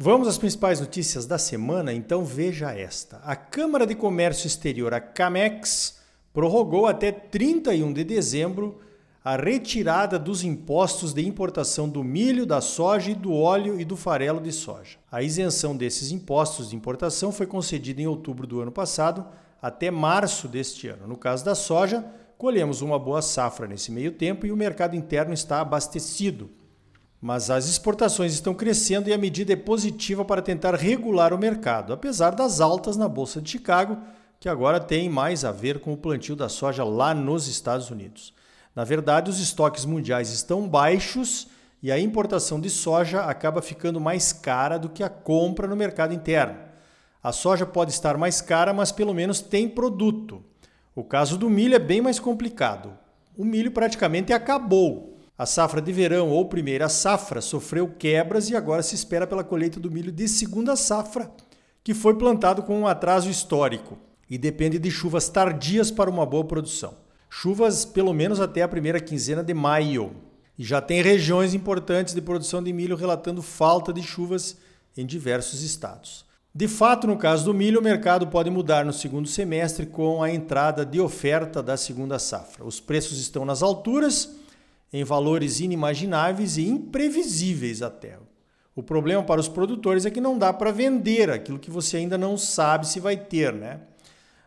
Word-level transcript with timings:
Vamos 0.00 0.28
às 0.28 0.38
principais 0.38 0.78
notícias 0.78 1.26
da 1.26 1.38
semana, 1.38 1.92
então 1.92 2.24
veja 2.24 2.70
esta. 2.70 3.16
A 3.24 3.34
Câmara 3.34 3.84
de 3.84 3.96
Comércio 3.96 4.46
Exterior, 4.46 4.94
a 4.94 5.00
CAMEX, 5.00 5.98
prorrogou 6.32 6.86
até 6.86 7.10
31 7.10 7.92
de 7.92 8.04
dezembro 8.04 8.80
a 9.24 9.34
retirada 9.34 10.16
dos 10.16 10.44
impostos 10.44 11.12
de 11.12 11.26
importação 11.26 11.88
do 11.88 12.04
milho, 12.04 12.46
da 12.46 12.60
soja 12.60 13.10
e 13.10 13.14
do 13.16 13.34
óleo 13.34 13.80
e 13.80 13.84
do 13.84 13.96
farelo 13.96 14.40
de 14.40 14.52
soja. 14.52 14.98
A 15.10 15.20
isenção 15.20 15.76
desses 15.76 16.12
impostos 16.12 16.70
de 16.70 16.76
importação 16.76 17.32
foi 17.32 17.48
concedida 17.48 18.00
em 18.00 18.06
outubro 18.06 18.46
do 18.46 18.60
ano 18.60 18.70
passado 18.70 19.26
até 19.60 19.90
março 19.90 20.46
deste 20.46 20.86
ano. 20.86 21.08
No 21.08 21.16
caso 21.16 21.44
da 21.44 21.56
soja, 21.56 22.06
colhemos 22.38 22.82
uma 22.82 23.00
boa 23.00 23.20
safra 23.20 23.66
nesse 23.66 23.90
meio 23.90 24.12
tempo 24.12 24.46
e 24.46 24.52
o 24.52 24.56
mercado 24.56 24.94
interno 24.94 25.34
está 25.34 25.60
abastecido. 25.60 26.56
Mas 27.20 27.50
as 27.50 27.68
exportações 27.68 28.32
estão 28.32 28.54
crescendo 28.54 29.08
e 29.08 29.12
a 29.12 29.18
medida 29.18 29.52
é 29.52 29.56
positiva 29.56 30.24
para 30.24 30.40
tentar 30.40 30.74
regular 30.74 31.32
o 31.32 31.38
mercado, 31.38 31.92
apesar 31.92 32.30
das 32.30 32.60
altas 32.60 32.96
na 32.96 33.08
Bolsa 33.08 33.40
de 33.42 33.50
Chicago, 33.50 33.98
que 34.38 34.48
agora 34.48 34.78
tem 34.78 35.08
mais 35.08 35.44
a 35.44 35.50
ver 35.50 35.80
com 35.80 35.92
o 35.92 35.96
plantio 35.96 36.36
da 36.36 36.48
soja 36.48 36.84
lá 36.84 37.12
nos 37.12 37.48
Estados 37.48 37.90
Unidos. 37.90 38.32
Na 38.74 38.84
verdade, 38.84 39.30
os 39.30 39.40
estoques 39.40 39.84
mundiais 39.84 40.30
estão 40.30 40.68
baixos 40.68 41.48
e 41.82 41.90
a 41.90 41.98
importação 41.98 42.60
de 42.60 42.70
soja 42.70 43.22
acaba 43.22 43.60
ficando 43.60 44.00
mais 44.00 44.32
cara 44.32 44.78
do 44.78 44.88
que 44.88 45.02
a 45.02 45.08
compra 45.08 45.66
no 45.66 45.74
mercado 45.74 46.14
interno. 46.14 46.56
A 47.20 47.32
soja 47.32 47.66
pode 47.66 47.90
estar 47.90 48.16
mais 48.16 48.40
cara, 48.40 48.72
mas 48.72 48.92
pelo 48.92 49.12
menos 49.12 49.40
tem 49.40 49.68
produto. 49.68 50.42
O 50.94 51.02
caso 51.02 51.36
do 51.36 51.50
milho 51.50 51.74
é 51.74 51.78
bem 51.80 52.00
mais 52.00 52.20
complicado. 52.20 52.96
O 53.36 53.44
milho 53.44 53.72
praticamente 53.72 54.32
acabou. 54.32 55.17
A 55.38 55.46
safra 55.46 55.80
de 55.80 55.92
verão 55.92 56.30
ou 56.30 56.48
primeira 56.48 56.88
safra 56.88 57.40
sofreu 57.40 57.86
quebras 57.86 58.50
e 58.50 58.56
agora 58.56 58.82
se 58.82 58.96
espera 58.96 59.24
pela 59.24 59.44
colheita 59.44 59.78
do 59.78 59.88
milho 59.88 60.10
de 60.10 60.26
segunda 60.26 60.74
safra, 60.74 61.30
que 61.84 61.94
foi 61.94 62.16
plantado 62.16 62.64
com 62.64 62.80
um 62.80 62.88
atraso 62.88 63.30
histórico 63.30 63.96
e 64.28 64.36
depende 64.36 64.80
de 64.80 64.90
chuvas 64.90 65.28
tardias 65.28 65.92
para 65.92 66.10
uma 66.10 66.26
boa 66.26 66.44
produção. 66.44 66.92
Chuvas 67.30 67.84
pelo 67.84 68.12
menos 68.12 68.40
até 68.40 68.62
a 68.62 68.68
primeira 68.68 68.98
quinzena 68.98 69.44
de 69.44 69.54
maio. 69.54 70.10
E 70.58 70.64
já 70.64 70.80
tem 70.80 71.00
regiões 71.00 71.54
importantes 71.54 72.14
de 72.14 72.20
produção 72.20 72.60
de 72.60 72.72
milho 72.72 72.96
relatando 72.96 73.40
falta 73.40 73.92
de 73.92 74.02
chuvas 74.02 74.56
em 74.96 75.06
diversos 75.06 75.62
estados. 75.62 76.24
De 76.52 76.66
fato, 76.66 77.06
no 77.06 77.16
caso 77.16 77.44
do 77.44 77.54
milho, 77.54 77.78
o 77.78 77.84
mercado 77.84 78.26
pode 78.26 78.50
mudar 78.50 78.84
no 78.84 78.92
segundo 78.92 79.28
semestre 79.28 79.86
com 79.86 80.20
a 80.20 80.32
entrada 80.32 80.84
de 80.84 80.98
oferta 81.00 81.62
da 81.62 81.76
segunda 81.76 82.18
safra. 82.18 82.64
Os 82.64 82.80
preços 82.80 83.20
estão 83.20 83.44
nas 83.44 83.62
alturas 83.62 84.36
em 84.92 85.04
valores 85.04 85.60
inimagináveis 85.60 86.56
e 86.56 86.66
imprevisíveis 86.66 87.82
até. 87.82 88.18
O 88.74 88.82
problema 88.82 89.22
para 89.22 89.40
os 89.40 89.48
produtores 89.48 90.06
é 90.06 90.10
que 90.10 90.20
não 90.20 90.38
dá 90.38 90.52
para 90.52 90.70
vender 90.70 91.30
aquilo 91.30 91.58
que 91.58 91.70
você 91.70 91.96
ainda 91.96 92.16
não 92.16 92.36
sabe 92.36 92.86
se 92.86 93.00
vai 93.00 93.16
ter, 93.16 93.52
né? 93.52 93.80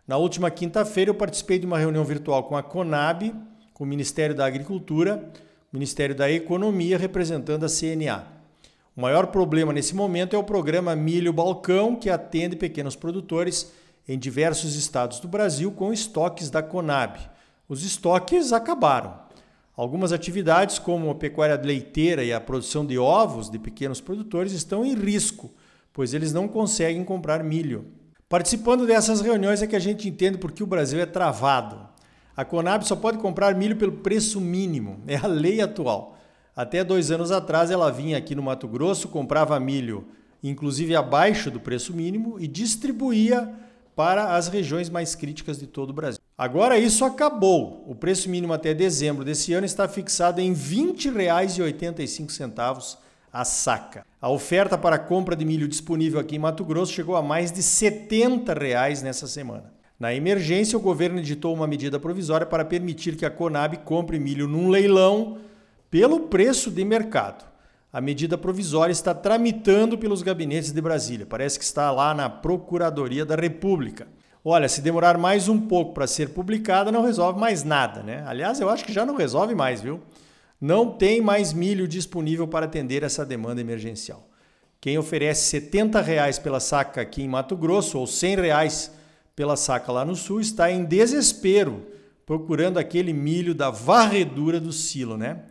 Na 0.07 0.17
última 0.17 0.49
quinta-feira 0.49 1.09
eu 1.11 1.15
participei 1.15 1.59
de 1.59 1.65
uma 1.65 1.77
reunião 1.77 2.03
virtual 2.03 2.43
com 2.43 2.55
a 2.55 2.63
Conab, 2.63 3.33
com 3.73 3.83
o 3.83 3.87
Ministério 3.87 4.35
da 4.35 4.45
Agricultura, 4.45 5.31
Ministério 5.71 6.15
da 6.15 6.29
Economia 6.29 6.97
representando 6.97 7.65
a 7.65 7.69
CNA. 7.69 8.25
O 8.95 9.01
maior 9.01 9.27
problema 9.27 9.71
nesse 9.71 9.95
momento 9.95 10.35
é 10.35 10.39
o 10.39 10.43
programa 10.43 10.95
Milho 10.95 11.31
Balcão, 11.31 11.95
que 11.95 12.09
atende 12.09 12.57
pequenos 12.57 12.95
produtores 12.95 13.71
em 14.07 14.19
diversos 14.19 14.75
estados 14.75 15.19
do 15.21 15.27
Brasil 15.27 15.71
com 15.71 15.93
estoques 15.93 16.49
da 16.49 16.61
Conab. 16.61 17.19
Os 17.69 17.85
estoques 17.85 18.51
acabaram. 18.51 19.20
Algumas 19.81 20.13
atividades, 20.13 20.77
como 20.77 21.09
a 21.09 21.15
pecuária 21.15 21.59
leiteira 21.59 22.23
e 22.23 22.31
a 22.31 22.39
produção 22.39 22.85
de 22.85 22.99
ovos 22.99 23.49
de 23.49 23.57
pequenos 23.57 23.99
produtores, 23.99 24.53
estão 24.53 24.85
em 24.85 24.93
risco, 24.93 25.51
pois 25.91 26.13
eles 26.13 26.31
não 26.31 26.47
conseguem 26.47 27.03
comprar 27.03 27.43
milho. 27.43 27.87
Participando 28.29 28.85
dessas 28.85 29.21
reuniões 29.21 29.59
é 29.59 29.65
que 29.65 29.75
a 29.75 29.79
gente 29.79 30.07
entende 30.07 30.37
por 30.37 30.51
que 30.51 30.61
o 30.61 30.67
Brasil 30.67 30.99
é 30.99 31.07
travado. 31.07 31.79
A 32.37 32.45
Conab 32.45 32.85
só 32.85 32.95
pode 32.95 33.17
comprar 33.17 33.55
milho 33.55 33.75
pelo 33.75 33.93
preço 33.93 34.39
mínimo, 34.39 35.01
é 35.07 35.15
a 35.15 35.25
lei 35.25 35.61
atual. 35.61 36.15
Até 36.55 36.83
dois 36.83 37.09
anos 37.09 37.31
atrás 37.31 37.71
ela 37.71 37.91
vinha 37.91 38.19
aqui 38.19 38.35
no 38.35 38.43
Mato 38.43 38.67
Grosso, 38.67 39.07
comprava 39.07 39.59
milho, 39.59 40.05
inclusive 40.43 40.95
abaixo 40.95 41.49
do 41.49 41.59
preço 41.59 41.91
mínimo, 41.91 42.39
e 42.39 42.45
distribuía 42.45 43.51
para 43.95 44.35
as 44.35 44.47
regiões 44.47 44.89
mais 44.89 45.13
críticas 45.15 45.59
de 45.59 45.67
todo 45.67 45.91
o 45.91 45.93
Brasil. 45.93 46.19
Agora 46.37 46.77
isso 46.77 47.05
acabou. 47.05 47.85
O 47.87 47.95
preço 47.95 48.29
mínimo 48.29 48.51
até 48.53 48.73
dezembro 48.73 49.23
desse 49.23 49.53
ano 49.53 49.65
está 49.65 49.87
fixado 49.87 50.41
em 50.41 50.51
R$ 50.53 50.59
20,85 50.59 52.97
a 53.31 53.45
saca. 53.45 54.05
A 54.21 54.29
oferta 54.29 54.77
para 54.77 54.99
compra 54.99 55.35
de 55.35 55.45
milho 55.45 55.67
disponível 55.67 56.19
aqui 56.19 56.35
em 56.35 56.39
Mato 56.39 56.65
Grosso 56.65 56.93
chegou 56.93 57.15
a 57.15 57.21
mais 57.21 57.51
de 57.51 57.63
70 57.63 58.53
reais 58.53 59.01
nessa 59.01 59.25
semana. 59.27 59.71
Na 59.99 60.13
emergência, 60.13 60.77
o 60.77 60.81
governo 60.81 61.19
editou 61.19 61.53
uma 61.53 61.67
medida 61.67 61.99
provisória 61.99 62.47
para 62.47 62.65
permitir 62.65 63.15
que 63.15 63.25
a 63.25 63.29
Conab 63.29 63.77
compre 63.77 64.19
milho 64.19 64.47
num 64.47 64.67
leilão 64.67 65.37
pelo 65.91 66.21
preço 66.21 66.71
de 66.71 66.83
mercado. 66.83 67.50
A 67.93 67.99
medida 67.99 68.37
provisória 68.37 68.93
está 68.93 69.13
tramitando 69.13 69.97
pelos 69.97 70.21
gabinetes 70.21 70.71
de 70.71 70.81
Brasília. 70.81 71.25
Parece 71.25 71.59
que 71.59 71.65
está 71.65 71.91
lá 71.91 72.13
na 72.13 72.29
Procuradoria 72.29 73.25
da 73.25 73.35
República. 73.35 74.07
Olha, 74.45 74.69
se 74.69 74.81
demorar 74.81 75.17
mais 75.17 75.49
um 75.49 75.59
pouco 75.59 75.93
para 75.93 76.07
ser 76.07 76.29
publicada, 76.29 76.91
não 76.91 77.03
resolve 77.03 77.37
mais 77.39 77.63
nada, 77.65 78.01
né? 78.01 78.23
Aliás, 78.25 78.61
eu 78.61 78.69
acho 78.69 78.85
que 78.85 78.93
já 78.93 79.05
não 79.05 79.15
resolve 79.15 79.53
mais, 79.53 79.81
viu? 79.81 79.99
Não 80.59 80.89
tem 80.89 81.19
mais 81.21 81.51
milho 81.51 81.85
disponível 81.87 82.47
para 82.47 82.65
atender 82.65 83.03
essa 83.03 83.25
demanda 83.25 83.59
emergencial. 83.59 84.25
Quem 84.79 84.97
oferece 84.97 85.49
70 85.49 86.01
reais 86.01 86.39
pela 86.39 86.59
saca 86.59 87.01
aqui 87.01 87.21
em 87.21 87.27
Mato 87.27 87.57
Grosso 87.57 87.99
ou 87.99 88.07
100 88.07 88.35
reais 88.37 88.91
pela 89.35 89.57
saca 89.57 89.91
lá 89.91 90.05
no 90.05 90.15
sul 90.15 90.39
está 90.39 90.71
em 90.71 90.85
desespero, 90.85 91.85
procurando 92.25 92.77
aquele 92.77 93.11
milho 93.11 93.53
da 93.53 93.69
varredura 93.69 94.59
do 94.61 94.71
silo, 94.71 95.17
né? 95.17 95.41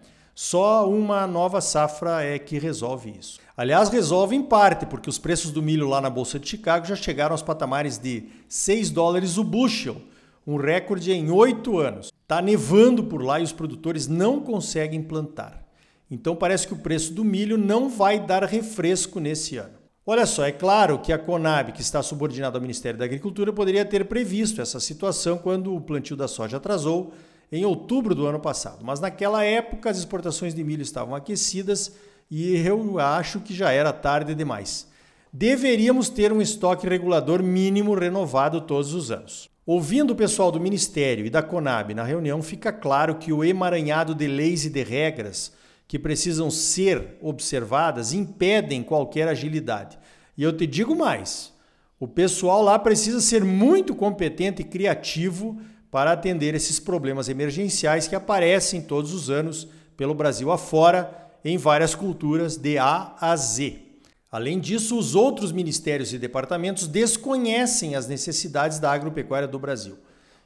Só 0.42 0.88
uma 0.88 1.26
nova 1.26 1.60
safra 1.60 2.22
é 2.22 2.38
que 2.38 2.58
resolve 2.58 3.14
isso. 3.20 3.38
Aliás, 3.54 3.90
resolve 3.90 4.34
em 4.34 4.42
parte, 4.42 4.86
porque 4.86 5.10
os 5.10 5.18
preços 5.18 5.50
do 5.50 5.60
milho 5.60 5.86
lá 5.86 6.00
na 6.00 6.08
Bolsa 6.08 6.38
de 6.38 6.48
Chicago 6.48 6.86
já 6.86 6.96
chegaram 6.96 7.32
aos 7.34 7.42
patamares 7.42 7.98
de 7.98 8.24
6 8.48 8.88
dólares 8.88 9.36
o 9.36 9.44
bushel, 9.44 10.00
um 10.46 10.56
recorde 10.56 11.12
em 11.12 11.30
oito 11.30 11.78
anos. 11.78 12.10
Está 12.22 12.40
nevando 12.40 13.04
por 13.04 13.22
lá 13.22 13.38
e 13.38 13.42
os 13.42 13.52
produtores 13.52 14.08
não 14.08 14.40
conseguem 14.40 15.02
plantar. 15.02 15.62
Então 16.10 16.34
parece 16.34 16.66
que 16.66 16.72
o 16.72 16.78
preço 16.78 17.12
do 17.12 17.22
milho 17.22 17.58
não 17.58 17.90
vai 17.90 18.18
dar 18.18 18.42
refresco 18.44 19.20
nesse 19.20 19.58
ano. 19.58 19.74
Olha 20.06 20.24
só, 20.24 20.46
é 20.46 20.52
claro 20.52 21.00
que 21.00 21.12
a 21.12 21.18
Conab, 21.18 21.72
que 21.72 21.82
está 21.82 22.02
subordinada 22.02 22.56
ao 22.56 22.62
Ministério 22.62 22.98
da 22.98 23.04
Agricultura, 23.04 23.52
poderia 23.52 23.84
ter 23.84 24.06
previsto 24.06 24.62
essa 24.62 24.80
situação 24.80 25.36
quando 25.36 25.74
o 25.74 25.82
plantio 25.82 26.16
da 26.16 26.26
soja 26.26 26.56
atrasou 26.56 27.12
em 27.52 27.64
outubro 27.64 28.14
do 28.14 28.26
ano 28.26 28.38
passado. 28.38 28.84
Mas 28.84 29.00
naquela 29.00 29.44
época 29.44 29.90
as 29.90 29.98
exportações 29.98 30.54
de 30.54 30.62
milho 30.62 30.82
estavam 30.82 31.14
aquecidas 31.14 31.92
e 32.30 32.56
eu 32.56 32.98
acho 32.98 33.40
que 33.40 33.54
já 33.54 33.72
era 33.72 33.92
tarde 33.92 34.34
demais. 34.34 34.88
Deveríamos 35.32 36.08
ter 36.08 36.32
um 36.32 36.42
estoque 36.42 36.88
regulador 36.88 37.42
mínimo 37.42 37.94
renovado 37.94 38.60
todos 38.60 38.94
os 38.94 39.10
anos. 39.10 39.48
Ouvindo 39.66 40.12
o 40.12 40.16
pessoal 40.16 40.50
do 40.50 40.58
Ministério 40.58 41.24
e 41.24 41.30
da 41.30 41.42
Conab 41.42 41.94
na 41.94 42.02
reunião, 42.02 42.42
fica 42.42 42.72
claro 42.72 43.16
que 43.16 43.32
o 43.32 43.44
emaranhado 43.44 44.14
de 44.14 44.26
leis 44.26 44.64
e 44.64 44.70
de 44.70 44.82
regras 44.82 45.52
que 45.86 45.98
precisam 45.98 46.50
ser 46.50 47.16
observadas 47.20 48.12
impedem 48.12 48.82
qualquer 48.82 49.28
agilidade. 49.28 49.98
E 50.36 50.42
eu 50.42 50.56
te 50.56 50.66
digo 50.66 50.96
mais: 50.96 51.52
o 51.98 52.08
pessoal 52.08 52.62
lá 52.62 52.78
precisa 52.78 53.20
ser 53.20 53.44
muito 53.44 53.94
competente 53.94 54.62
e 54.62 54.64
criativo 54.64 55.60
para 55.90 56.12
atender 56.12 56.54
esses 56.54 56.78
problemas 56.78 57.28
emergenciais 57.28 58.06
que 58.06 58.14
aparecem 58.14 58.80
todos 58.80 59.12
os 59.12 59.28
anos 59.28 59.68
pelo 59.96 60.14
Brasil 60.14 60.50
afora 60.50 61.30
em 61.44 61.58
várias 61.58 61.94
culturas 61.94 62.56
de 62.56 62.78
A 62.78 63.14
a 63.20 63.34
Z. 63.36 63.90
Além 64.30 64.60
disso, 64.60 64.96
os 64.96 65.16
outros 65.16 65.50
ministérios 65.50 66.12
e 66.12 66.18
departamentos 66.18 66.86
desconhecem 66.86 67.96
as 67.96 68.06
necessidades 68.06 68.78
da 68.78 68.92
agropecuária 68.92 69.48
do 69.48 69.58
Brasil. 69.58 69.98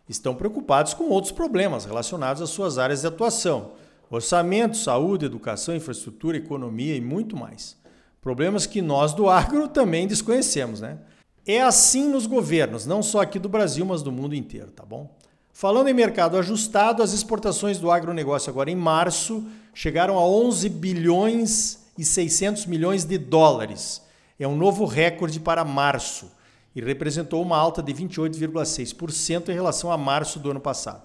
Estão 0.08 0.34
preocupados 0.34 0.94
com 0.94 1.04
outros 1.04 1.32
problemas 1.32 1.84
relacionados 1.84 2.40
às 2.40 2.50
suas 2.50 2.78
áreas 2.78 3.02
de 3.02 3.06
atuação: 3.06 3.72
orçamento, 4.10 4.76
saúde, 4.76 5.26
educação, 5.26 5.76
infraestrutura, 5.76 6.38
economia 6.38 6.96
e 6.96 7.00
muito 7.00 7.36
mais. 7.36 7.76
Problemas 8.22 8.66
que 8.66 8.80
nós 8.80 9.12
do 9.12 9.28
agro 9.28 9.68
também 9.70 10.06
desconhecemos, 10.06 10.80
né? 10.80 10.98
É 11.46 11.60
assim 11.60 12.08
nos 12.08 12.26
governos, 12.26 12.86
não 12.86 13.02
só 13.02 13.20
aqui 13.20 13.38
do 13.38 13.50
Brasil, 13.50 13.84
mas 13.84 14.02
do 14.02 14.10
mundo 14.10 14.34
inteiro, 14.34 14.70
tá 14.70 14.82
bom? 14.82 15.14
Falando 15.56 15.86
em 15.86 15.94
mercado 15.94 16.36
ajustado, 16.36 17.00
as 17.00 17.12
exportações 17.12 17.78
do 17.78 17.88
agronegócio 17.88 18.50
agora 18.50 18.72
em 18.72 18.74
março 18.74 19.44
chegaram 19.72 20.18
a 20.18 20.26
11 20.26 20.68
bilhões 20.68 21.78
e 21.96 22.04
600 22.04 22.66
milhões 22.66 23.04
de 23.04 23.16
dólares. 23.16 24.02
É 24.36 24.48
um 24.48 24.56
novo 24.56 24.84
recorde 24.84 25.38
para 25.38 25.64
março 25.64 26.28
e 26.74 26.80
representou 26.80 27.40
uma 27.40 27.56
alta 27.56 27.80
de 27.80 27.94
28,6% 27.94 29.48
em 29.48 29.54
relação 29.54 29.92
a 29.92 29.96
março 29.96 30.40
do 30.40 30.50
ano 30.50 30.58
passado. 30.58 31.02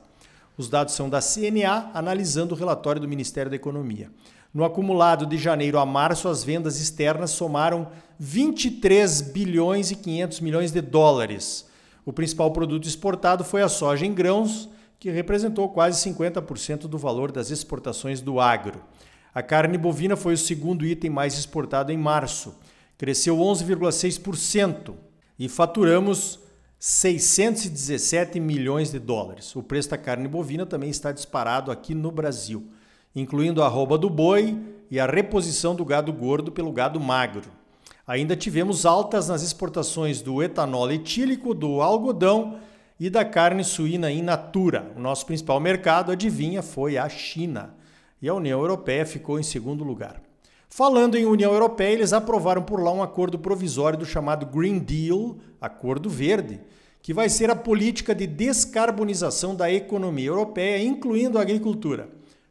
Os 0.57 0.67
dados 0.67 0.95
são 0.95 1.07
da 1.07 1.21
CNA, 1.21 1.91
analisando 1.93 2.55
o 2.55 2.57
relatório 2.57 2.99
do 2.99 3.07
Ministério 3.07 3.51
da 3.51 3.55
Economia. 3.55 4.09
No 4.51 4.65
acumulado 4.65 5.27
de 5.27 5.37
janeiro 5.37 5.77
a 5.77 5.85
março, 5.85 6.27
as 6.27 6.43
vendas 6.43 6.81
externas 6.81 7.29
somaram 7.29 7.89
23 8.17 9.21
bilhões 9.21 9.91
e 9.91 9.95
500 9.95 10.39
milhões 10.39 10.71
de 10.71 10.81
dólares. 10.81 11.68
O 12.09 12.11
principal 12.11 12.49
produto 12.49 12.87
exportado 12.87 13.43
foi 13.43 13.61
a 13.61 13.69
soja 13.69 14.03
em 14.03 14.11
grãos, 14.11 14.67
que 14.97 15.11
representou 15.11 15.69
quase 15.69 16.09
50% 16.09 16.87
do 16.87 16.97
valor 16.97 17.31
das 17.31 17.51
exportações 17.51 18.19
do 18.19 18.39
agro. 18.39 18.81
A 19.31 19.43
carne 19.43 19.77
bovina 19.77 20.15
foi 20.15 20.33
o 20.33 20.37
segundo 20.37 20.83
item 20.83 21.11
mais 21.11 21.37
exportado 21.37 21.91
em 21.91 21.97
março, 21.99 22.55
cresceu 22.97 23.37
11,6% 23.37 24.95
e 25.37 25.47
faturamos 25.47 26.39
617 26.79 28.39
milhões 28.39 28.89
de 28.89 28.97
dólares. 28.97 29.55
O 29.55 29.61
preço 29.61 29.91
da 29.91 29.97
carne 29.99 30.27
bovina 30.27 30.65
também 30.65 30.89
está 30.89 31.11
disparado 31.11 31.71
aqui 31.71 31.93
no 31.93 32.09
Brasil 32.09 32.71
incluindo 33.15 33.63
a 33.63 33.67
rouba 33.67 33.97
do 33.97 34.09
boi 34.09 34.57
e 34.89 34.99
a 34.99 35.05
reposição 35.05 35.75
do 35.75 35.85
gado 35.85 36.11
gordo 36.13 36.51
pelo 36.51 36.71
gado 36.71 36.99
magro. 36.99 37.58
Ainda 38.09 38.35
tivemos 38.35 38.87
altas 38.87 39.27
nas 39.27 39.43
exportações 39.43 40.19
do 40.19 40.41
etanol 40.41 40.91
etílico, 40.91 41.53
do 41.53 41.79
algodão 41.79 42.57
e 42.99 43.07
da 43.07 43.23
carne 43.23 43.63
suína 43.63 44.11
in 44.11 44.23
natura. 44.23 44.91
O 44.97 44.99
nosso 44.99 45.27
principal 45.27 45.59
mercado, 45.59 46.11
adivinha, 46.11 46.63
foi 46.63 46.97
a 46.97 47.07
China. 47.07 47.75
E 48.19 48.27
a 48.27 48.33
União 48.33 48.61
Europeia 48.61 49.05
ficou 49.05 49.39
em 49.39 49.43
segundo 49.43 49.83
lugar. 49.83 50.19
Falando 50.67 51.19
em 51.19 51.25
União 51.27 51.53
Europeia, 51.53 51.93
eles 51.93 52.11
aprovaram 52.11 52.63
por 52.63 52.81
lá 52.81 52.91
um 52.91 53.03
acordo 53.03 53.37
provisório 53.37 53.99
do 53.99 54.07
chamado 54.07 54.47
Green 54.47 54.79
Deal, 54.79 55.37
Acordo 55.61 56.09
Verde, 56.09 56.59
que 57.03 57.13
vai 57.13 57.29
ser 57.29 57.51
a 57.51 57.55
política 57.55 58.15
de 58.15 58.25
descarbonização 58.25 59.53
da 59.55 59.71
economia 59.71 60.29
europeia, 60.29 60.83
incluindo 60.83 61.37
a 61.37 61.43
agricultura. 61.43 62.09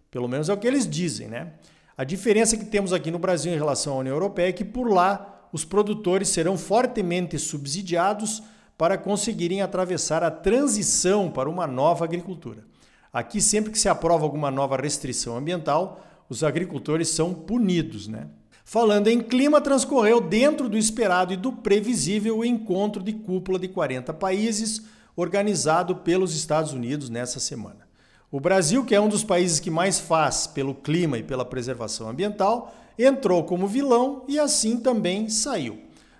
Pelo 0.09 0.29
menos 0.29 0.49
é 0.49 0.53
o 0.53 0.57
que 0.57 0.69
eles 0.69 0.89
dizem, 0.89 1.27
né? 1.27 1.55
A 1.97 2.05
diferença 2.05 2.57
que 2.57 2.65
temos 2.65 2.93
aqui 2.93 3.11
no 3.11 3.19
Brasil 3.19 3.53
em 3.53 3.57
relação 3.57 3.95
à 3.95 3.99
União 3.99 4.15
Europeia 4.15 4.51
é 4.51 4.53
que 4.53 4.65
por 4.65 4.89
lá 4.89 5.35
os 5.53 5.65
produtores 5.65 6.29
serão 6.29 6.57
fortemente 6.57 7.39
subsidiados 7.39 8.43
para 8.77 8.97
conseguirem 8.97 9.61
atravessar 9.61 10.23
a 10.23 10.31
transição 10.31 11.31
para 11.31 11.51
uma 11.51 11.67
nova 11.67 12.05
agricultura. 12.05 12.65
Aqui, 13.13 13.41
sempre 13.41 13.73
que 13.73 13.79
se 13.79 13.89
aprova 13.89 14.25
alguma 14.25 14.51
nova 14.51 14.77
restrição 14.77 15.37
ambiental, 15.37 16.01
os 16.29 16.45
agricultores 16.45 17.09
são 17.09 17.33
punidos, 17.33 18.07
né? 18.07 18.29
Falando 18.65 19.09
em 19.09 19.21
clima, 19.21 19.63
transcorreu 19.63 20.21
dentro 20.21 20.69
do 20.69 20.77
esperado 20.77 21.33
e 21.33 21.37
do 21.37 21.51
previsível 21.51 22.39
o 22.39 22.45
encontro 22.45 23.03
de 23.03 23.15
cúpula 23.15 23.59
de 23.59 23.67
40 23.67 24.13
países 24.13 24.83
organizado 25.17 25.97
pelos 25.97 26.37
Estados 26.37 26.75
Unidos 26.75 27.09
nessa 27.09 27.41
semana. 27.41 27.89
O 28.31 28.39
Brasil, 28.39 28.85
que 28.85 28.95
é 28.95 29.01
um 29.01 29.09
dos 29.09 29.25
países 29.25 29.59
que 29.59 29.71
mais 29.71 29.99
faz 29.99 30.47
pelo 30.47 30.75
clima 30.75 31.17
e 31.17 31.23
pela 31.23 31.47
preservação 31.47 32.11
ambiental, 32.11 32.75
entrou 32.99 33.45
como 33.45 33.67
vilão 33.67 34.25
e 34.27 34.39
assim 34.39 34.79
também 34.79 35.29
saiu. 35.29 35.79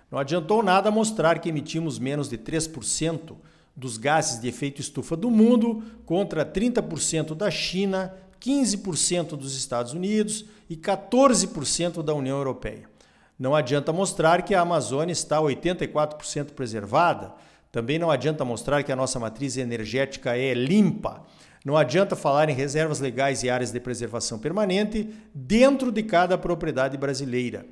Não 0.09 0.17
adiantou 0.17 0.63
nada 0.63 0.89
mostrar 0.89 1.39
que 1.39 1.49
emitimos 1.49 1.99
menos 1.99 2.29
de 2.29 2.37
3% 2.37 3.35
dos 3.75 3.97
gases 3.97 4.41
de 4.41 4.47
efeito 4.47 4.81
estufa 4.81 5.15
do 5.15 5.29
mundo 5.29 5.83
contra 6.05 6.45
30% 6.45 7.35
da 7.35 7.51
China, 7.51 8.13
15% 8.41 9.37
dos 9.37 9.55
Estados 9.55 9.93
Unidos 9.93 10.45
e 10.69 10.75
14% 10.75 12.01
da 12.01 12.13
União 12.13 12.37
Europeia. 12.37 12.89
Não 13.37 13.55
adianta 13.55 13.93
mostrar 13.93 14.41
que 14.41 14.53
a 14.53 14.61
Amazônia 14.61 15.13
está 15.13 15.39
84% 15.39 16.51
preservada, 16.51 17.33
também 17.71 17.99
não 17.99 18.09
adianta 18.09 18.43
mostrar 18.43 18.83
que 18.83 18.91
a 18.91 18.95
nossa 18.95 19.19
matriz 19.19 19.55
energética 19.55 20.35
é 20.35 20.53
limpa. 20.53 21.23
Não 21.63 21.75
adianta 21.75 22.15
falar 22.15 22.49
em 22.49 22.53
reservas 22.53 22.99
legais 22.99 23.43
e 23.43 23.49
áreas 23.49 23.71
de 23.71 23.79
preservação 23.79 24.39
permanente 24.39 25.09
dentro 25.33 25.91
de 25.91 26.03
cada 26.03 26.37
propriedade 26.37 26.97
brasileira. 26.97 27.65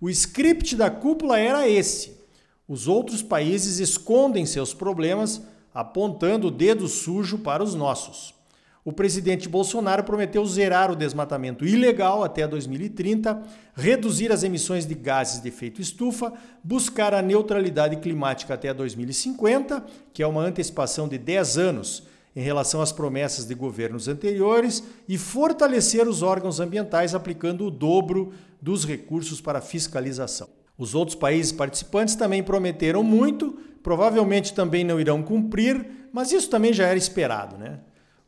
O 0.00 0.08
script 0.08 0.74
da 0.76 0.90
cúpula 0.90 1.38
era 1.38 1.68
esse. 1.68 2.18
Os 2.66 2.88
outros 2.88 3.22
países 3.22 3.78
escondem 3.78 4.46
seus 4.46 4.72
problemas 4.72 5.42
apontando 5.74 6.48
o 6.48 6.50
dedo 6.50 6.88
sujo 6.88 7.38
para 7.38 7.62
os 7.62 7.74
nossos. 7.74 8.32
O 8.84 8.92
presidente 8.92 9.48
Bolsonaro 9.48 10.04
prometeu 10.04 10.44
zerar 10.44 10.90
o 10.90 10.96
desmatamento 10.96 11.64
ilegal 11.64 12.22
até 12.22 12.46
2030, 12.46 13.42
reduzir 13.74 14.30
as 14.30 14.42
emissões 14.42 14.84
de 14.84 14.94
gases 14.94 15.40
de 15.40 15.48
efeito 15.48 15.80
estufa, 15.80 16.32
buscar 16.62 17.14
a 17.14 17.22
neutralidade 17.22 17.96
climática 17.96 18.52
até 18.52 18.74
2050, 18.74 19.84
que 20.12 20.22
é 20.22 20.26
uma 20.26 20.42
antecipação 20.42 21.08
de 21.08 21.16
10 21.16 21.56
anos 21.56 22.02
em 22.34 22.42
relação 22.42 22.80
às 22.80 22.92
promessas 22.92 23.46
de 23.46 23.54
governos 23.54 24.08
anteriores 24.08 24.82
e 25.08 25.16
fortalecer 25.16 26.08
os 26.08 26.22
órgãos 26.22 26.58
ambientais 26.58 27.14
aplicando 27.14 27.66
o 27.66 27.70
dobro 27.70 28.32
dos 28.60 28.84
recursos 28.84 29.40
para 29.40 29.60
fiscalização. 29.60 30.48
Os 30.76 30.94
outros 30.94 31.14
países 31.14 31.52
participantes 31.52 32.16
também 32.16 32.42
prometeram 32.42 33.02
muito, 33.02 33.56
provavelmente 33.82 34.52
também 34.52 34.82
não 34.82 34.98
irão 34.98 35.22
cumprir, 35.22 36.08
mas 36.12 36.32
isso 36.32 36.50
também 36.50 36.72
já 36.72 36.86
era 36.86 36.98
esperado. 36.98 37.56
Né? 37.56 37.78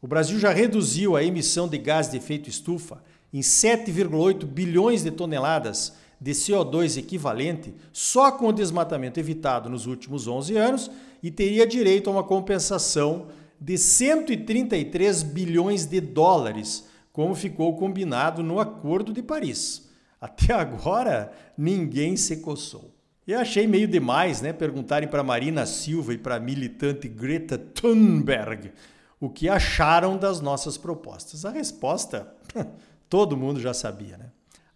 O 0.01 0.07
Brasil 0.07 0.39
já 0.39 0.53
reduziu 0.53 1.17
a 1.17 1.25
emissão 1.25 1.67
de 1.67 1.79
gás 1.79 2.09
de 2.09 2.17
efeito 2.17 2.49
estufa 2.49 3.03
em 3.33 3.41
7,8 3.41 4.45
bilhões 4.45 5.03
de 5.03 5.11
toneladas 5.11 5.95
de 6.21 6.33
CO2 6.33 6.97
equivalente 6.97 7.75
só 7.93 8.31
com 8.33 8.49
o 8.49 8.53
desmatamento 8.53 9.21
evitado 9.21 9.69
nos 9.69 9.87
últimos 9.87 10.27
11 10.29 10.57
anos 10.57 10.91
e 11.23 11.31
teria 11.31 11.67
direito 11.67 12.09
a 12.09 12.13
uma 12.13 12.23
compensação 12.23 13.27
de 13.61 13.79
133 13.79 15.23
bilhões 15.23 15.87
de 15.87 16.01
dólares, 16.01 16.87
como 17.13 17.35
ficou 17.35 17.77
combinado 17.77 18.43
no 18.43 18.61
Acordo 18.61 19.13
de 19.13 19.23
Paris. 19.23 19.89
Até 20.21 20.53
agora, 20.53 21.33
ninguém 21.57 22.17
se 22.17 22.39
coçou. 22.39 22.95
E 23.27 23.35
achei 23.35 23.67
meio 23.67 23.89
demais 23.89 24.41
né, 24.41 24.53
perguntarem 24.53 25.09
para 25.09 25.23
Marina 25.23 25.67
Silva 25.67 26.15
e 26.15 26.19
para 26.19 26.37
a 26.37 26.41
militante 26.41 27.09
Greta 27.09 27.59
Thunberg 27.59 28.73
o 29.21 29.31
que 29.31 29.49
acharam 29.49 30.17
das 30.17 30.41
nossas 30.41 30.77
propostas. 30.77 31.45
A 31.45 31.51
resposta, 31.51 32.33
todo 33.09 33.37
mundo 33.37 33.61
já 33.61 33.73
sabia. 33.73 34.17
Né? 34.17 34.27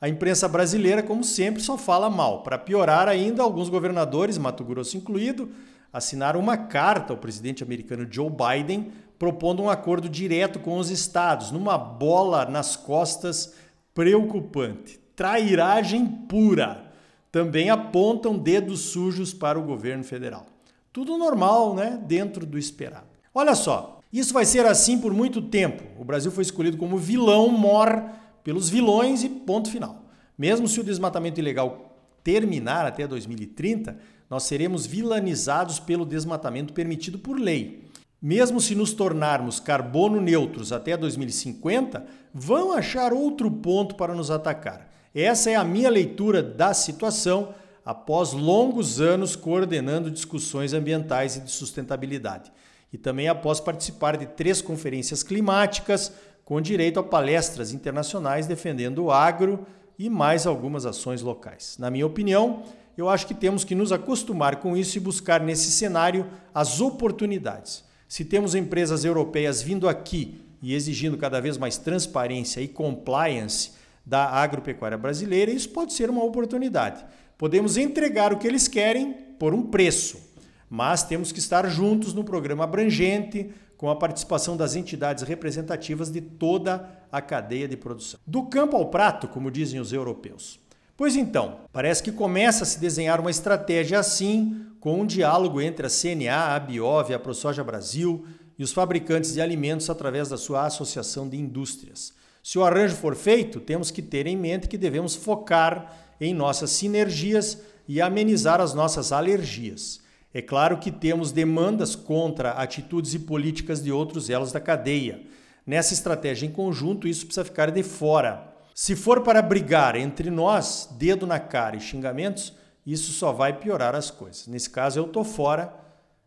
A 0.01 0.09
imprensa 0.09 0.49
brasileira, 0.49 1.03
como 1.03 1.23
sempre, 1.23 1.63
só 1.63 1.77
fala 1.77 2.09
mal. 2.09 2.43
Para 2.43 2.59
piorar 2.59 3.07
ainda, 3.07 3.43
alguns 3.43 3.69
governadores, 3.69 4.39
Mato 4.39 4.65
Grosso 4.65 4.97
incluído, 4.97 5.51
assinaram 5.93 6.41
uma 6.41 6.57
carta 6.57 7.13
ao 7.13 7.19
presidente 7.19 7.63
americano 7.63 8.07
Joe 8.11 8.31
Biden 8.31 8.93
propondo 9.19 9.63
um 9.63 9.69
acordo 9.69 10.09
direto 10.09 10.59
com 10.59 10.79
os 10.79 10.89
estados, 10.89 11.51
numa 11.51 11.77
bola 11.77 12.47
nas 12.47 12.75
costas 12.75 13.55
preocupante. 13.93 14.99
Trairagem 15.15 16.07
pura. 16.07 16.91
Também 17.31 17.69
apontam 17.69 18.39
dedos 18.39 18.81
sujos 18.81 19.35
para 19.35 19.59
o 19.59 19.63
governo 19.63 20.03
federal. 20.03 20.47
Tudo 20.93 21.19
normal, 21.19 21.75
né? 21.75 22.01
Dentro 22.07 22.47
do 22.47 22.59
esperado. 22.59 23.07
Olha 23.33 23.55
só, 23.55 24.01
isso 24.13 24.33
vai 24.33 24.45
ser 24.45 24.67
assim 24.67 24.99
por 24.99 25.13
muito 25.13 25.43
tempo. 25.43 25.85
O 26.01 26.05
Brasil 26.05 26.33
foi 26.33 26.43
escolhido 26.43 26.77
como 26.77 26.97
vilão 26.97 27.49
mor 27.49 28.03
pelos 28.43 28.69
vilões 28.69 29.23
e 29.23 29.29
ponto 29.29 29.71
final. 29.71 30.05
Mesmo 30.37 30.67
se 30.67 30.81
o 30.81 30.85
desmatamento 30.85 31.39
ilegal 31.39 31.95
terminar 32.25 32.87
até 32.87 33.07
2030, 33.07 33.99
nós 34.31 34.45
seremos 34.45 34.87
vilanizados 34.87 35.81
pelo 35.81 36.07
desmatamento 36.07 36.73
permitido 36.73 37.19
por 37.19 37.39
lei. 37.39 37.91
Mesmo 38.23 38.61
se 38.61 38.77
nos 38.77 38.93
tornarmos 38.93 39.59
carbono 39.59 40.21
neutros 40.21 40.73
até 40.73 40.97
2050, 40.97 42.07
vão 42.33 42.73
achar 42.73 43.13
outro 43.13 43.51
ponto 43.51 43.97
para 43.97 44.15
nos 44.15 44.31
atacar. 44.31 44.89
Essa 45.13 45.51
é 45.51 45.57
a 45.57 45.65
minha 45.65 45.91
leitura 45.91 46.43
da 46.43 46.73
situação 46.73 47.53
após 47.85 48.33
longos 48.33 49.01
anos 49.01 49.35
coordenando 49.35 50.11
discussões 50.11 50.73
ambientais 50.73 51.37
e 51.37 51.41
de 51.41 51.51
sustentabilidade. 51.51 52.53
E 52.93 52.99
também 52.99 53.27
após 53.29 53.59
participar 53.59 54.17
de 54.17 54.27
três 54.27 54.63
conferências 54.63 55.23
climáticas, 55.23 56.13
com 56.45 56.61
direito 56.61 57.01
a 57.01 57.03
palestras 57.03 57.73
internacionais 57.73 58.47
defendendo 58.47 59.05
o 59.05 59.11
agro 59.11 59.67
e 59.99 60.11
mais 60.11 60.47
algumas 60.47 60.87
ações 60.87 61.23
locais. 61.23 61.77
Na 61.79 61.91
minha 61.91 62.07
opinião, 62.07 62.63
eu 63.01 63.09
acho 63.09 63.27
que 63.27 63.35
temos 63.35 63.65
que 63.65 63.75
nos 63.75 63.93
acostumar 63.93 64.57
com 64.57 64.77
isso 64.77 64.97
e 64.97 65.01
buscar 65.01 65.41
nesse 65.41 65.71
cenário 65.71 66.27
as 66.55 66.81
oportunidades. 66.81 67.83
Se 68.07 68.25
temos 68.25 68.55
empresas 68.55 69.05
europeias 69.05 69.63
vindo 69.63 69.89
aqui 69.89 70.41
e 70.63 70.75
exigindo 70.75 71.17
cada 71.17 71.41
vez 71.41 71.57
mais 71.57 71.79
transparência 71.79 72.61
e 72.61 72.69
compliance 72.69 73.73
da 74.05 74.27
agropecuária 74.27 74.99
brasileira, 74.99 75.51
isso 75.51 75.71
pode 75.71 75.93
ser 75.93 76.11
uma 76.11 76.25
oportunidade. 76.25 77.05
Podemos 77.39 77.77
entregar 77.77 78.33
o 78.33 78.39
que 78.39 78.47
eles 78.47 78.69
querem 78.69 79.13
por 79.39 79.55
um 79.55 79.63
preço. 79.63 80.29
mas 80.73 81.03
temos 81.03 81.33
que 81.33 81.41
estar 81.41 81.69
juntos 81.69 82.15
no 82.15 82.23
programa 82.23 82.63
abrangente, 82.63 83.51
com 83.77 83.91
a 83.91 83.97
participação 83.97 84.57
das 84.57 84.77
entidades 84.77 85.25
representativas 85.25 86.11
de 86.11 86.21
toda 86.21 86.89
a 87.11 87.21
cadeia 87.21 87.67
de 87.67 87.77
produção. 87.77 88.21
Do 88.25 88.45
campo 88.45 88.77
ao 88.77 88.87
prato, 88.87 89.27
como 89.27 89.51
dizem 89.51 89.81
os 89.81 89.93
europeus. 89.93 90.61
Pois 91.01 91.17
então, 91.17 91.61
parece 91.73 92.03
que 92.03 92.13
começa 92.13 92.63
a 92.63 92.67
se 92.67 92.79
desenhar 92.79 93.21
uma 93.21 93.31
estratégia 93.31 93.99
assim, 93.99 94.67
com 94.81 95.01
um 95.01 95.07
diálogo 95.07 95.59
entre 95.59 95.87
a 95.87 95.89
CNA, 95.89 96.55
a 96.55 96.61
Biov, 96.61 97.15
a 97.15 97.19
ProSoja 97.19 97.65
Brasil 97.65 98.27
e 98.59 98.63
os 98.63 98.71
fabricantes 98.71 99.33
de 99.33 99.41
alimentos 99.41 99.89
através 99.89 100.29
da 100.29 100.37
sua 100.37 100.67
associação 100.67 101.27
de 101.27 101.39
indústrias. 101.39 102.13
Se 102.43 102.59
o 102.59 102.65
arranjo 102.67 102.97
for 102.97 103.17
feito, 103.17 103.61
temos 103.61 103.91
que 103.91 104.03
ter 104.03 104.27
em 104.27 104.37
mente 104.37 104.69
que 104.69 104.77
devemos 104.77 105.17
focar 105.17 105.91
em 106.21 106.35
nossas 106.35 106.69
sinergias 106.69 107.57
e 107.89 108.03
amenizar 108.03 108.61
as 108.61 108.75
nossas 108.75 109.11
alergias. 109.11 110.01
É 110.35 110.43
claro 110.43 110.77
que 110.77 110.91
temos 110.91 111.33
demandas 111.33 111.97
contra 111.97 112.51
atitudes 112.51 113.15
e 113.15 113.21
políticas 113.21 113.83
de 113.83 113.91
outros 113.91 114.29
elos 114.29 114.53
da 114.53 114.61
cadeia. 114.61 115.23
Nessa 115.67 115.95
estratégia 115.95 116.45
em 116.45 116.53
conjunto, 116.53 117.09
isso 117.09 117.25
precisa 117.25 117.47
ficar 117.47 117.71
de 117.71 117.83
fora. 117.83 118.50
Se 118.83 118.97
for 118.97 119.21
para 119.21 119.43
brigar 119.43 119.95
entre 119.95 120.31
nós, 120.31 120.89
dedo 120.93 121.27
na 121.27 121.39
cara 121.39 121.77
e 121.77 121.81
xingamentos, 121.81 122.55
isso 122.87 123.13
só 123.13 123.31
vai 123.31 123.53
piorar 123.53 123.95
as 123.95 124.11
coisas. 124.11 124.47
Nesse 124.47 124.71
caso, 124.71 124.99
eu 124.99 125.05
estou 125.05 125.23
fora 125.23 125.71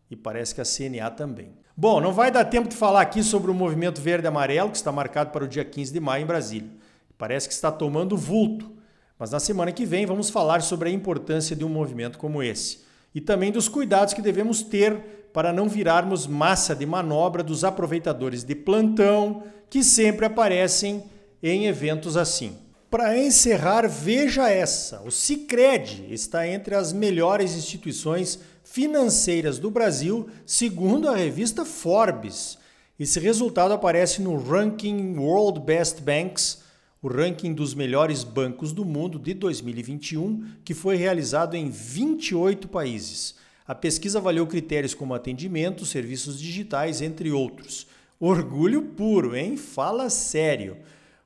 e 0.07 0.15
parece 0.15 0.53
que 0.53 0.61
a 0.61 0.63
CNA 0.63 1.09
também. 1.09 1.51
Bom, 1.75 1.99
não 1.99 2.13
vai 2.13 2.29
dar 2.29 2.45
tempo 2.45 2.69
de 2.69 2.75
falar 2.75 3.01
aqui 3.01 3.23
sobre 3.23 3.49
o 3.49 3.55
movimento 3.55 3.99
verde-amarelo, 3.99 4.69
que 4.69 4.77
está 4.77 4.91
marcado 4.91 5.31
para 5.31 5.43
o 5.43 5.47
dia 5.47 5.65
15 5.65 5.91
de 5.91 5.99
maio 5.99 6.25
em 6.25 6.27
Brasília. 6.27 6.69
Parece 7.17 7.47
que 7.47 7.55
está 7.55 7.71
tomando 7.71 8.15
vulto. 8.15 8.71
Mas 9.17 9.31
na 9.31 9.39
semana 9.39 9.71
que 9.71 9.83
vem 9.83 10.05
vamos 10.05 10.29
falar 10.29 10.61
sobre 10.61 10.89
a 10.89 10.93
importância 10.93 11.55
de 11.55 11.65
um 11.65 11.69
movimento 11.69 12.19
como 12.19 12.43
esse 12.43 12.83
e 13.15 13.19
também 13.19 13.51
dos 13.51 13.67
cuidados 13.67 14.13
que 14.13 14.21
devemos 14.21 14.61
ter 14.61 15.31
para 15.33 15.51
não 15.51 15.67
virarmos 15.67 16.27
massa 16.27 16.75
de 16.75 16.85
manobra 16.85 17.41
dos 17.41 17.63
aproveitadores 17.63 18.43
de 18.43 18.53
plantão 18.53 19.41
que 19.71 19.83
sempre 19.83 20.27
aparecem 20.27 21.11
em 21.43 21.65
eventos 21.65 22.15
assim. 22.15 22.57
Para 22.89 23.17
encerrar, 23.17 23.87
veja 23.87 24.49
essa: 24.49 25.01
o 25.01 25.11
Sicredi 25.11 26.07
está 26.09 26.47
entre 26.47 26.73
as 26.73 26.93
melhores 26.93 27.53
instituições 27.55 28.39
financeiras 28.63 29.59
do 29.59 29.69
Brasil, 29.69 30.29
segundo 30.45 31.09
a 31.09 31.15
revista 31.15 31.65
Forbes. 31.65 32.57
Esse 32.97 33.19
resultado 33.19 33.73
aparece 33.73 34.21
no 34.21 34.37
ranking 34.37 35.17
World 35.17 35.59
Best 35.59 36.01
Banks 36.01 36.63
o 37.03 37.09
ranking 37.09 37.53
dos 37.53 37.73
melhores 37.73 38.23
bancos 38.23 38.71
do 38.71 38.85
mundo 38.85 39.19
de 39.19 39.33
2021, 39.33 40.45
que 40.63 40.73
foi 40.73 40.95
realizado 40.95 41.53
em 41.53 41.69
28 41.69 42.69
países. 42.69 43.35
A 43.67 43.75
pesquisa 43.75 44.19
avaliou 44.19 44.47
critérios 44.47 44.93
como 44.93 45.13
atendimento, 45.13 45.85
serviços 45.85 46.39
digitais, 46.39 47.01
entre 47.01 47.29
outros. 47.29 47.87
Orgulho 48.17 48.83
puro, 48.83 49.35
hein? 49.35 49.57
Fala 49.57 50.09
sério. 50.09 50.77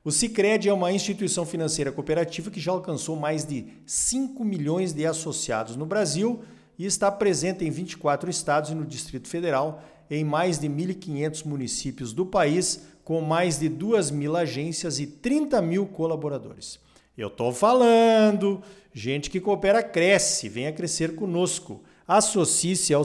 O 0.04 0.12
Sicredi 0.12 0.68
é 0.68 0.72
uma 0.72 0.92
instituição 0.92 1.44
financeira 1.44 1.90
cooperativa 1.90 2.50
que 2.50 2.60
já 2.60 2.70
alcançou 2.70 3.16
mais 3.16 3.44
de 3.44 3.66
5 3.84 4.44
milhões 4.44 4.92
de 4.92 5.04
associados 5.04 5.76
no 5.76 5.84
Brasil 5.84 6.40
e 6.78 6.86
está 6.86 7.10
presente 7.10 7.64
em 7.64 7.70
24 7.70 8.30
estados 8.30 8.70
e 8.70 8.74
no 8.74 8.86
Distrito 8.86 9.28
Federal, 9.28 9.82
em 10.08 10.24
mais 10.24 10.58
de 10.58 10.68
1.500 10.68 11.44
municípios 11.44 12.12
do 12.12 12.24
país, 12.24 12.82
com 13.04 13.20
mais 13.20 13.58
de 13.58 13.68
2 13.68 14.12
mil 14.12 14.36
agências 14.36 15.00
e 15.00 15.06
30 15.06 15.60
mil 15.60 15.86
colaboradores. 15.86 16.78
Eu 17.16 17.28
estou 17.28 17.52
falando, 17.52 18.62
gente 18.94 19.28
que 19.28 19.40
coopera 19.40 19.82
cresce, 19.82 20.48
venha 20.48 20.72
crescer 20.72 21.16
conosco. 21.16 21.82
Associe-se 22.06 22.94
ao 22.94 23.04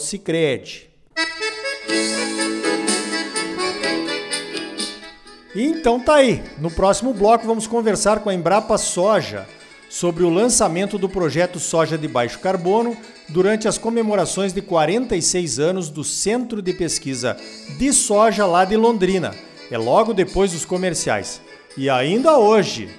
Cicred. 5.53 5.79
Então 5.79 5.99
tá 5.99 6.15
aí. 6.15 6.43
No 6.57 6.69
próximo 6.71 7.13
bloco 7.13 7.45
vamos 7.45 7.67
conversar 7.67 8.19
com 8.19 8.29
a 8.29 8.33
Embrapa 8.33 8.77
Soja 8.77 9.47
sobre 9.89 10.23
o 10.23 10.29
lançamento 10.29 10.97
do 10.97 11.07
projeto 11.07 11.59
Soja 11.59 11.97
de 11.97 12.07
Baixo 12.07 12.39
Carbono 12.39 12.97
durante 13.29 13.67
as 13.67 13.77
comemorações 13.77 14.51
de 14.51 14.61
46 14.61 15.59
anos 15.59 15.89
do 15.89 16.03
Centro 16.03 16.61
de 16.61 16.73
Pesquisa 16.73 17.37
de 17.77 17.93
Soja 17.93 18.45
lá 18.45 18.65
de 18.65 18.75
Londrina 18.75 19.35
é 19.71 19.77
logo 19.77 20.13
depois 20.13 20.51
dos 20.51 20.65
comerciais. 20.65 21.41
E 21.75 21.89
ainda 21.89 22.37
hoje, 22.37 22.89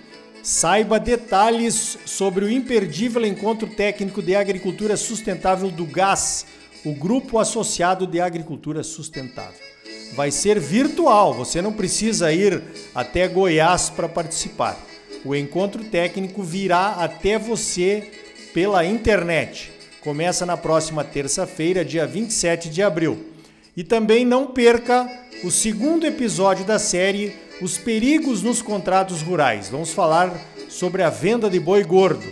saiba 0.42 0.98
detalhes 0.98 1.98
sobre 2.04 2.44
o 2.44 2.50
imperdível 2.50 3.24
encontro 3.24 3.68
técnico 3.68 4.20
de 4.20 4.34
agricultura 4.34 4.96
sustentável 4.96 5.70
do 5.70 5.84
GAS, 5.84 6.46
o 6.84 6.92
Grupo 6.92 7.38
Associado 7.38 8.06
de 8.06 8.20
Agricultura 8.20 8.82
Sustentável. 8.82 9.73
Vai 10.14 10.30
ser 10.30 10.60
virtual, 10.60 11.34
você 11.34 11.60
não 11.60 11.72
precisa 11.72 12.32
ir 12.32 12.62
até 12.94 13.26
Goiás 13.26 13.90
para 13.90 14.08
participar. 14.08 14.78
O 15.24 15.34
encontro 15.34 15.82
técnico 15.82 16.42
virá 16.42 16.90
até 16.98 17.36
você 17.36 18.12
pela 18.52 18.84
internet. 18.84 19.72
Começa 20.00 20.46
na 20.46 20.56
próxima 20.56 21.02
terça-feira, 21.02 21.84
dia 21.84 22.06
27 22.06 22.68
de 22.68 22.80
abril. 22.80 23.32
E 23.76 23.82
também 23.82 24.24
não 24.24 24.46
perca 24.46 25.08
o 25.42 25.50
segundo 25.50 26.06
episódio 26.06 26.64
da 26.64 26.78
série 26.78 27.34
Os 27.60 27.76
Perigos 27.76 28.40
nos 28.40 28.62
Contratos 28.62 29.20
Rurais. 29.20 29.68
Vamos 29.68 29.92
falar 29.92 30.32
sobre 30.68 31.02
a 31.02 31.10
venda 31.10 31.50
de 31.50 31.58
boi 31.58 31.82
gordo. 31.82 32.26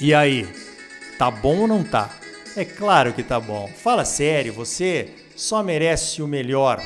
E 0.00 0.14
aí, 0.14 0.46
tá 1.18 1.30
bom 1.32 1.62
ou 1.62 1.66
não 1.66 1.82
tá? 1.82 2.14
É 2.54 2.64
claro 2.64 3.12
que 3.12 3.24
tá 3.24 3.40
bom. 3.40 3.68
Fala 3.76 4.04
sério, 4.04 4.52
você 4.52 5.08
só 5.36 5.62
merece 5.62 6.22
o 6.22 6.26
melhor. 6.26 6.82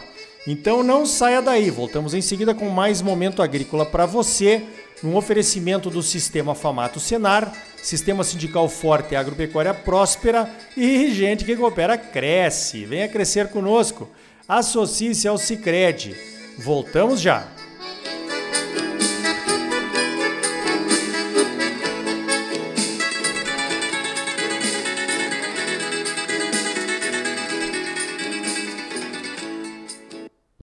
Então 0.47 0.83
não 0.83 1.07
saia 1.07 1.40
daí. 1.40 1.71
Voltamos 1.71 2.14
em 2.14 2.21
seguida 2.21 2.54
com 2.54 2.69
mais 2.69 3.00
momento 3.00 3.42
agrícola 3.42 3.87
para 3.87 4.07
você, 4.07 4.62
num 5.02 5.16
oferecimento 5.16 5.88
do 5.88 6.02
Sistema 6.02 6.54
Famato 6.54 6.99
Senar, 6.99 7.52
Sistema 7.83 8.25
Sindical 8.25 8.69
Forte 8.69 9.14
e 9.14 9.16
Agropecuária 9.16 9.73
Próspera 9.73 10.50
e 10.76 11.11
gente 11.12 11.45
que 11.45 11.57
coopera 11.57 11.97
cresce. 11.97 12.85
Venha 12.85 13.09
crescer 13.09 13.49
conosco. 13.49 14.09
Associe-se 14.49 15.28
ao 15.28 15.38
Sicredi. 15.38 16.16
Voltamos 16.59 17.21
já. 17.21 17.60